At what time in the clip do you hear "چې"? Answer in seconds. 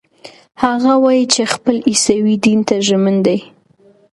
1.33-1.41